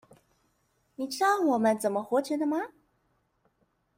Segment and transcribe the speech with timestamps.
[0.95, 2.71] 你知道我們怎麼活著的嗎？